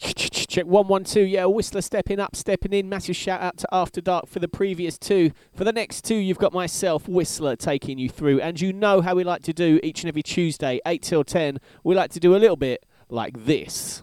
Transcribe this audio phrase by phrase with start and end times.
[0.00, 1.28] Check 112.
[1.28, 2.88] Yeah, Whistler stepping up, stepping in.
[2.88, 5.32] Massive shout out to After Dark for the previous two.
[5.54, 8.40] For the next two, you've got myself, Whistler, taking you through.
[8.40, 11.58] And you know how we like to do each and every Tuesday, 8 till 10.
[11.82, 14.02] We like to do a little bit like this.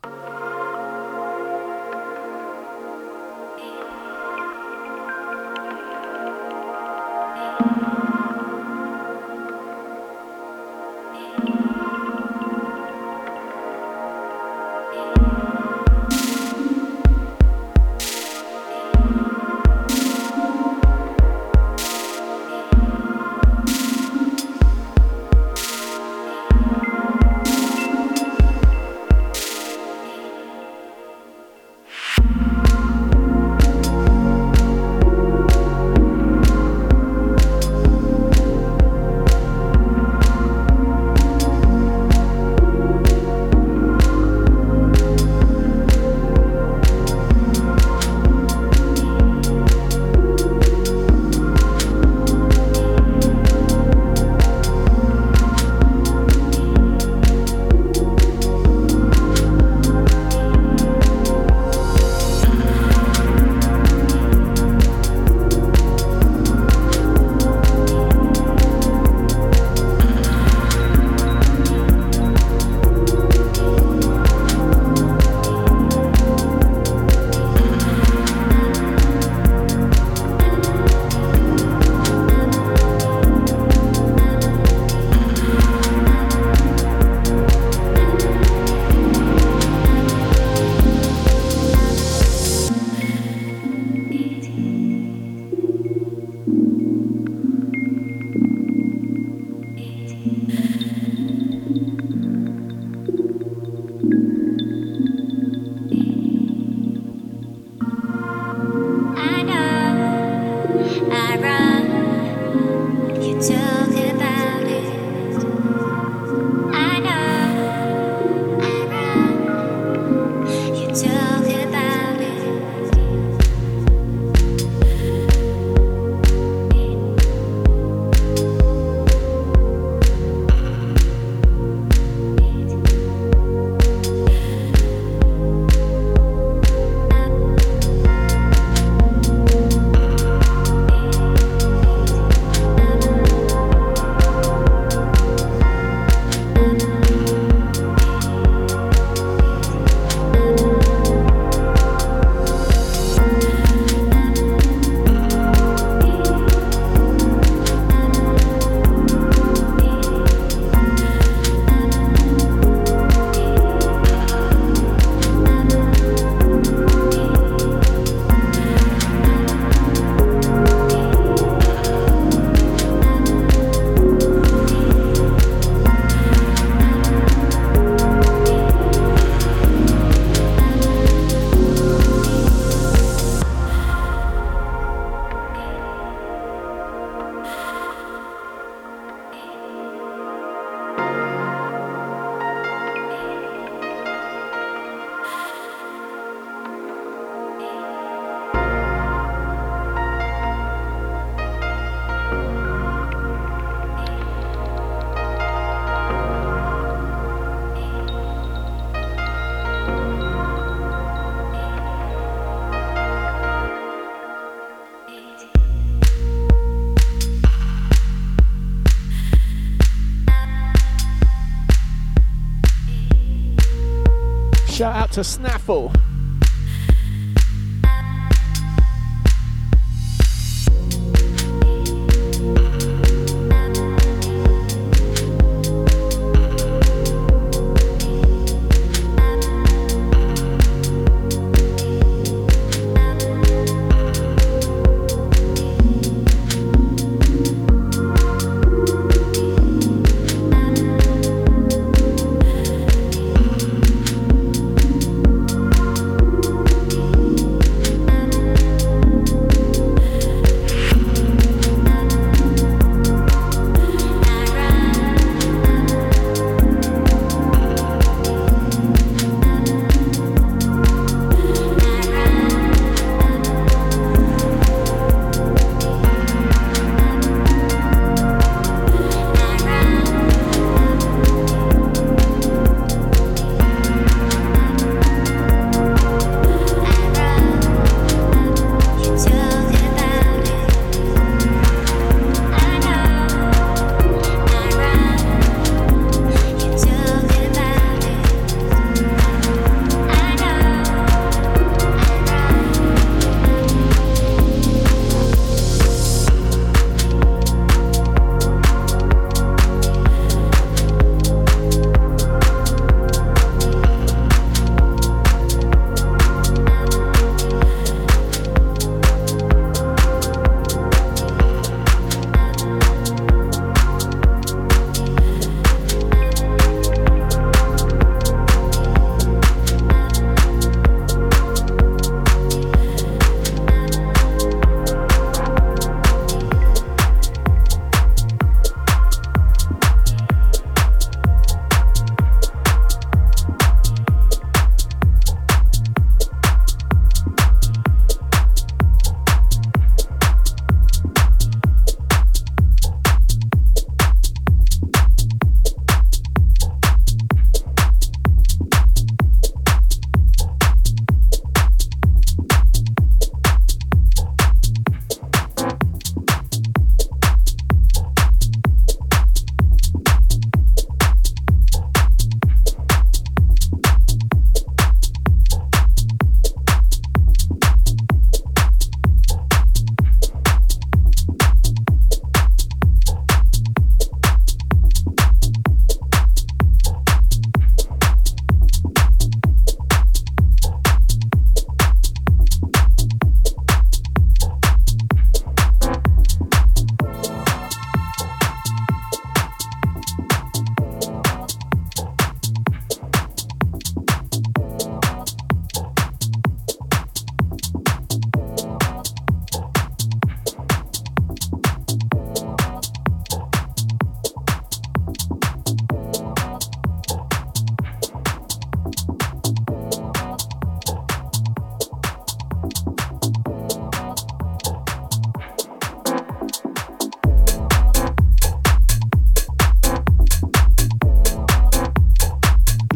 [224.85, 225.91] To Snaffle.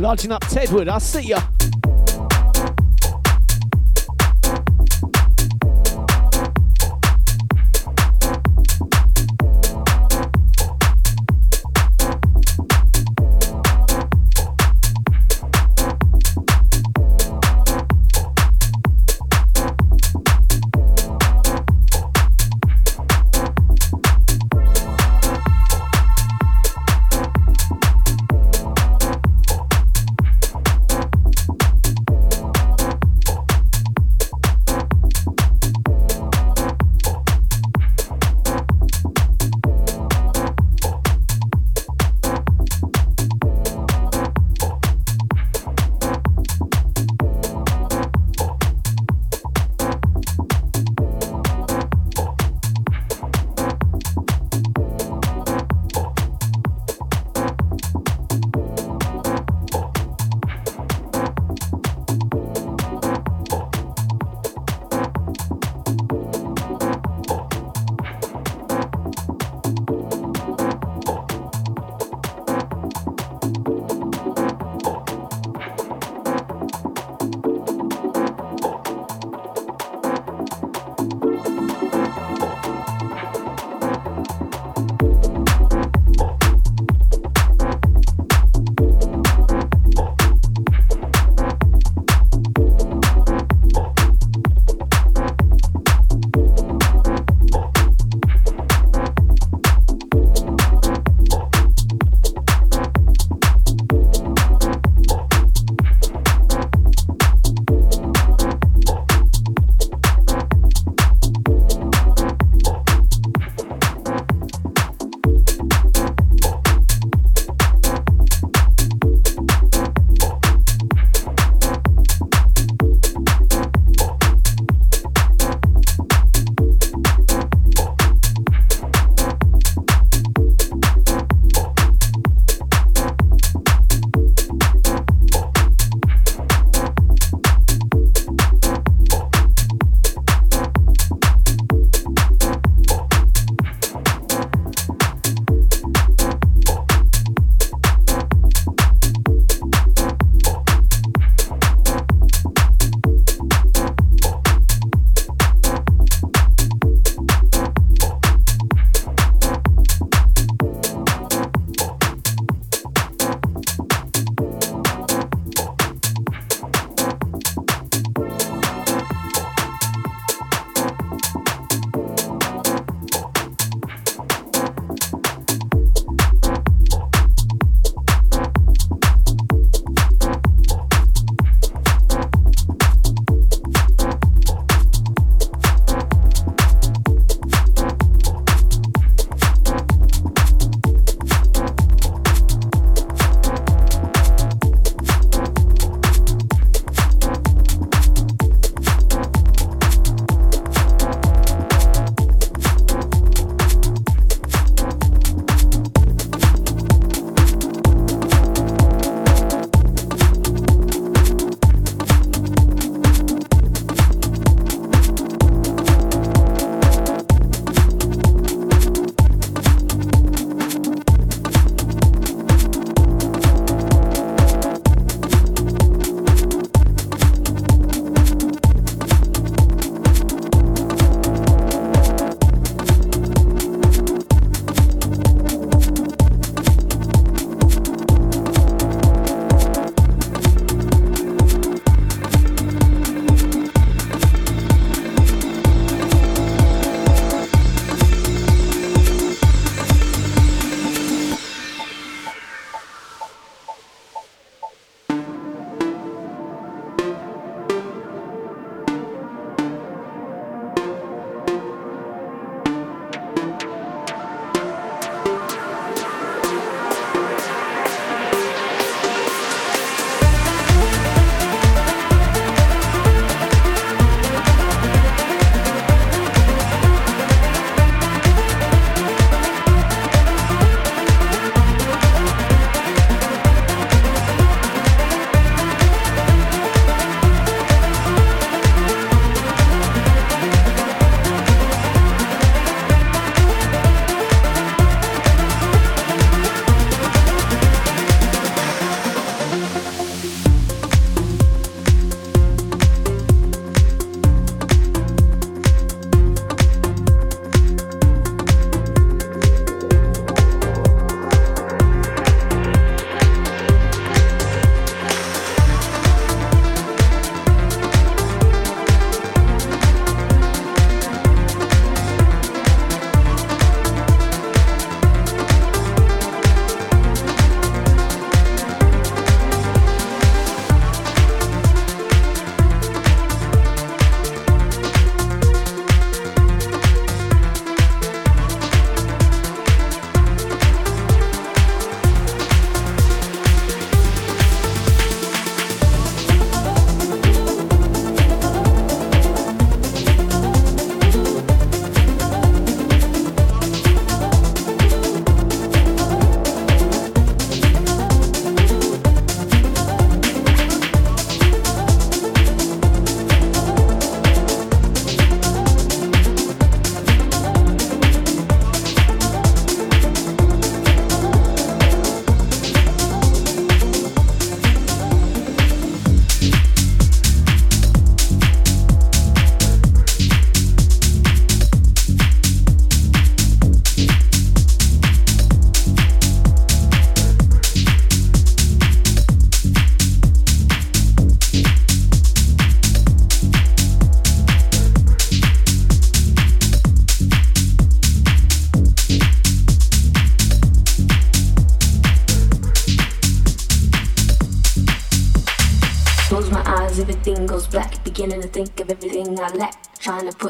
[0.10, 1.59] Lodging up Tedward, I'll see ya.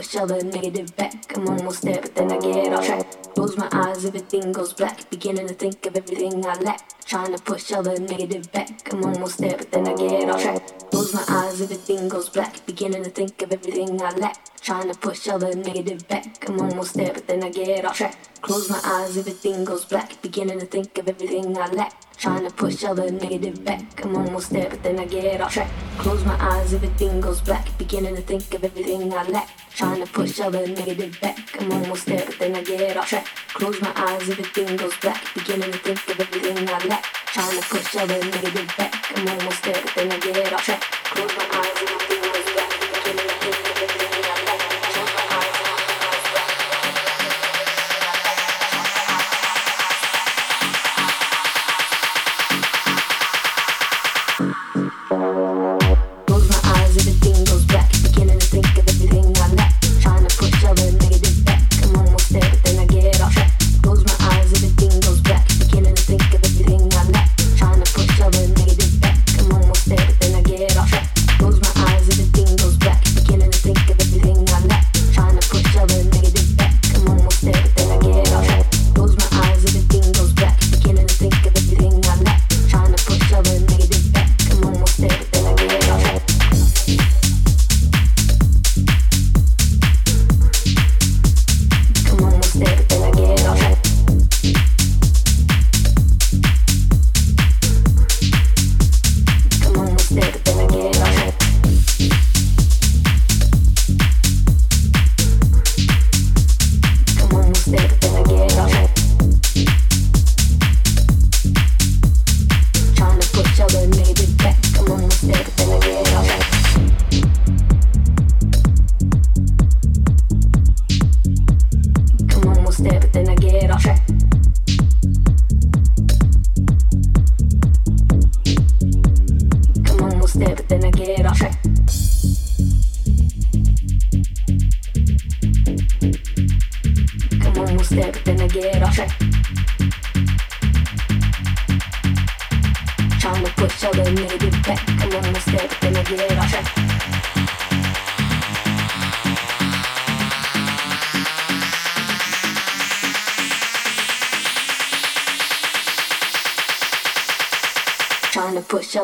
[0.09, 1.37] each the negative back.
[1.37, 3.33] I'm almost there, but then I get off track.
[3.35, 5.09] Close my eyes, everything goes black.
[5.09, 7.03] Beginning to think of everything I lack.
[7.05, 8.91] Trying to push other negative back.
[8.91, 12.65] I'm almost there, but then I get off track Close my eyes, everything goes black.
[12.65, 14.35] Beginning to think of everything I lack.
[14.59, 16.43] Trying to push all the negative back.
[16.45, 18.17] I'm almost there, but then I get off track.
[18.41, 20.21] Close my eyes, everything goes black.
[20.21, 21.93] Beginning to think of everything I lack.
[22.17, 24.03] Trying to push all the negative back.
[24.03, 25.71] I'm almost there, but then I get off track.
[25.99, 27.77] Close my eyes, everything goes black.
[27.77, 29.49] Beginning to think of everything I lack.
[29.73, 31.39] Trying to push all the negative back.
[31.61, 33.25] I'm almost there, but then I get off track.
[33.53, 35.23] Close my eyes, everything goes black.
[35.33, 37.18] Beginning to think of everything I lack.
[37.31, 39.05] Trying to push a little bit back.
[39.15, 40.81] I'm almost there, then I get off track.
[40.81, 42.71] Close my eyes and I feel what's back.
[43.05, 44.18] Give me a hit,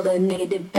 [0.06, 0.72] the negative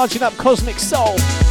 [0.00, 1.49] charging up Cosmic Soul.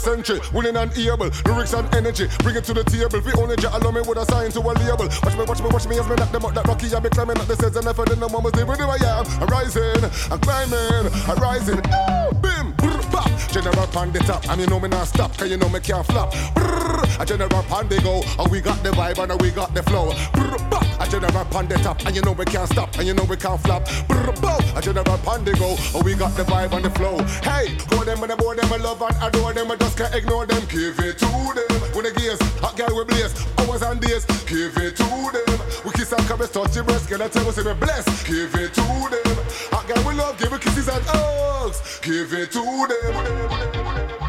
[0.00, 3.20] Century, willing and able, lyrics and energy, bring it to the table.
[3.20, 5.06] We only jet allow me with a sign to a label.
[5.22, 6.88] Watch me, watch me, watch me as me knock them up that rocky.
[6.94, 8.66] I be climbing up the stairs and never did no one was there.
[8.66, 11.80] Where I am, I'm rising, I'm climbing, I'm rising.
[11.92, 13.28] Oh, bim, brr, bop.
[13.52, 16.06] General pan the top, and you know me not stop, cause you know me can't
[16.06, 16.32] flop.
[16.54, 19.82] Brr, a general pan they go, and we got the vibe and we got the
[19.82, 20.14] flow.
[20.32, 20.69] Brr,
[21.10, 21.20] bop.
[21.22, 23.36] A general pan the top, and you know we can't stop, and you know we
[23.36, 23.84] can't flop.
[24.06, 24.62] Brr, bop.
[24.76, 27.18] A general pan they go, and we got the vibe and the flow.
[27.42, 30.14] Hey, go them and the boy them, I love and adore them, I just can't
[30.14, 30.62] ignore them.
[30.68, 31.70] Give it to them.
[31.94, 34.24] When the gears, hot guy we blaze, hours and days.
[34.46, 35.58] Give it to them.
[35.84, 38.04] We kiss and caress, touch your breast, can I tell us we bless?
[38.24, 39.36] Give it to them.
[39.72, 42.00] Hot guy we love, give it kisses and hugs.
[42.02, 44.19] Give it to them.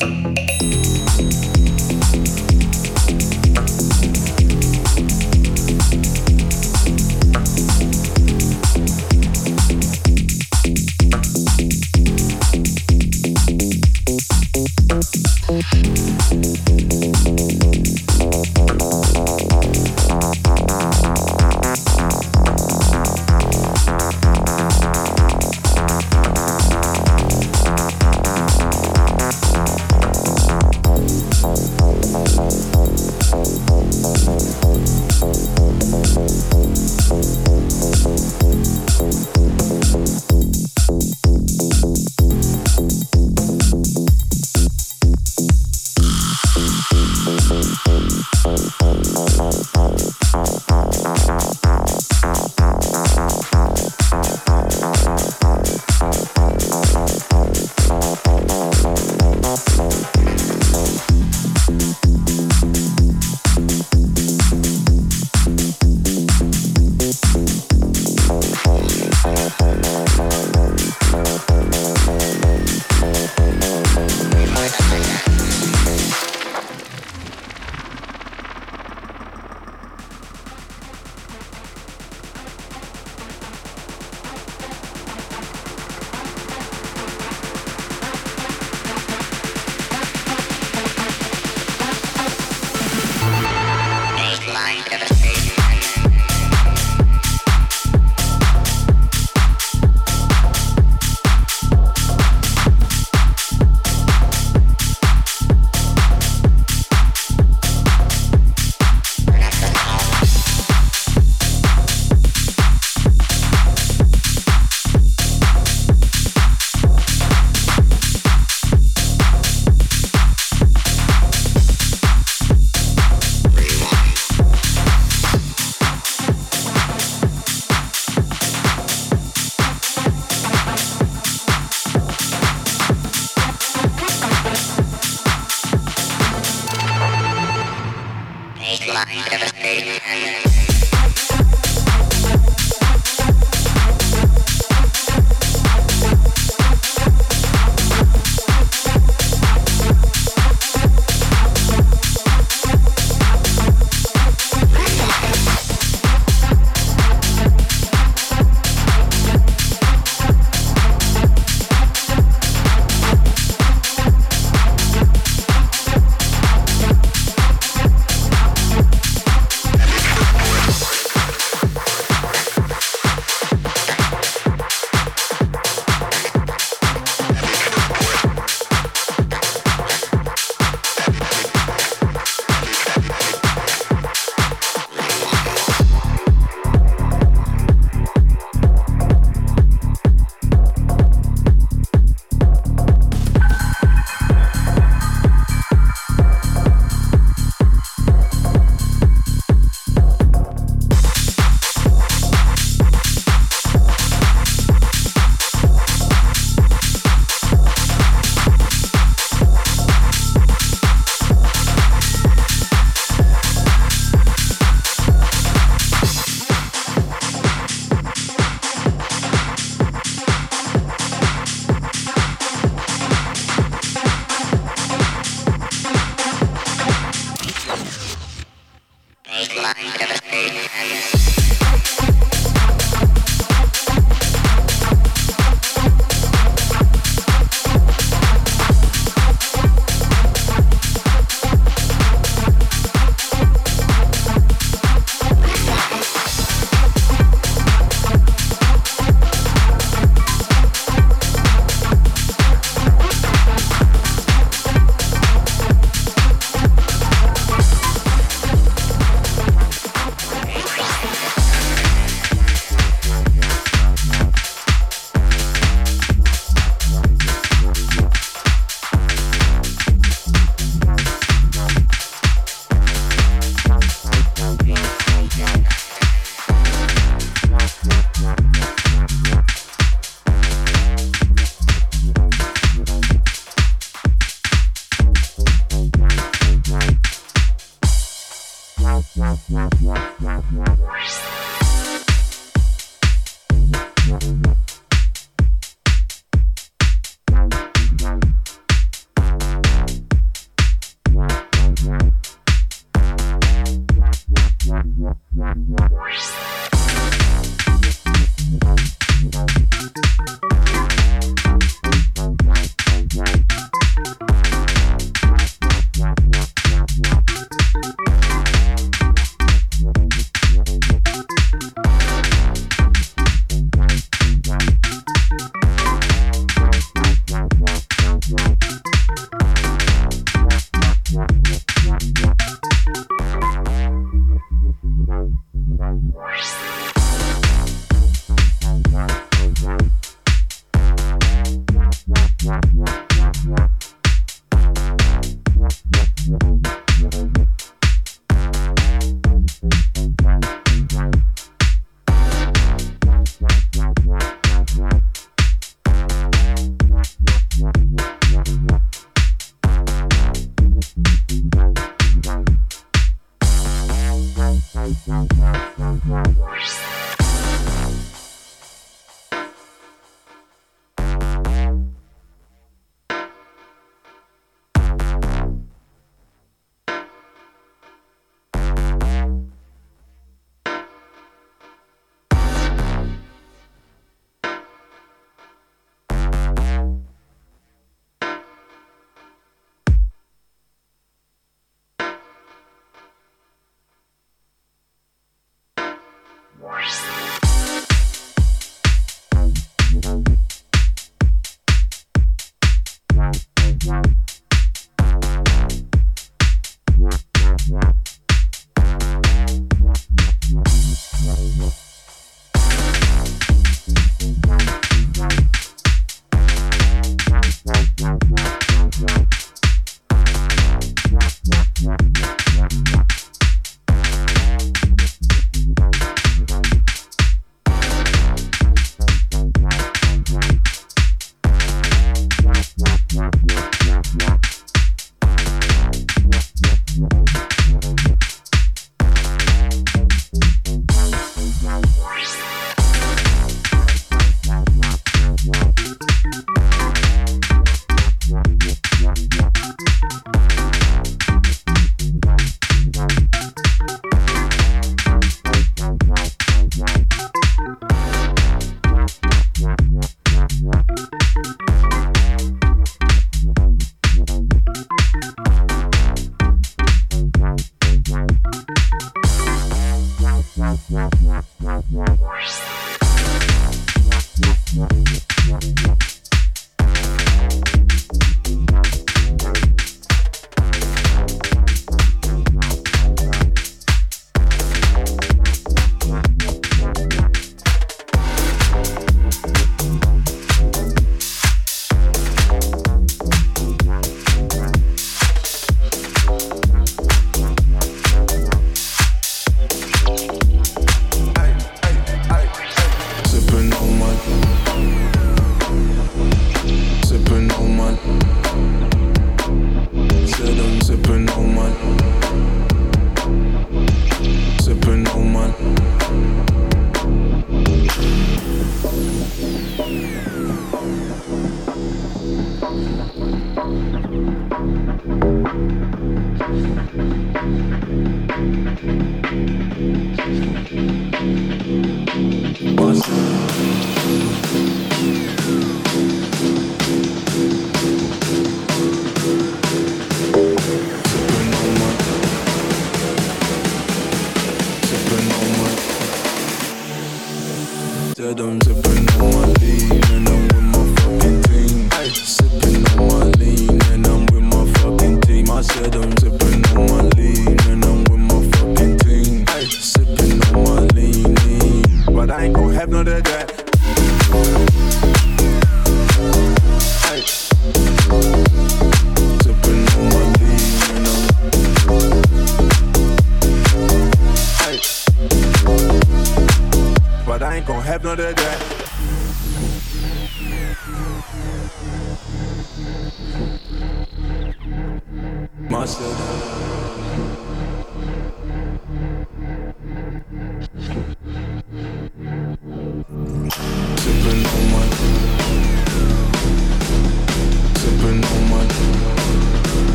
[0.00, 0.47] Bye.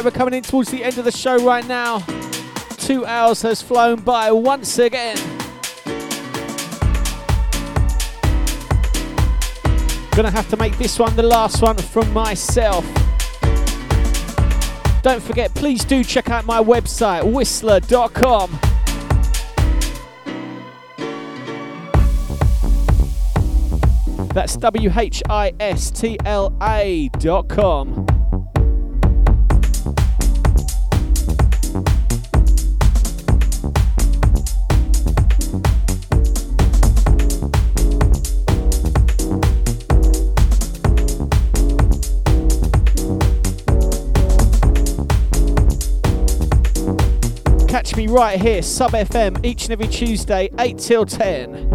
[0.00, 1.98] Right, we're coming in towards the end of the show right now.
[2.78, 5.16] Two hours has flown by once again.
[10.12, 12.84] Gonna have to make this one the last one from myself.
[15.02, 18.58] Don't forget, please do check out my website, whistler.com.
[24.32, 26.54] That's W H I S T L
[47.80, 47.96] A.com.
[47.96, 51.69] me right here, Sub FM, each and every Tuesday, 8 till 10.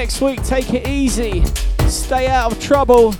[0.00, 1.44] Next week, take it easy,
[1.86, 3.14] stay out of trouble,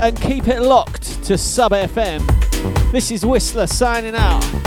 [0.00, 2.22] and keep it locked to Sub FM.
[2.90, 4.63] This is Whistler signing out.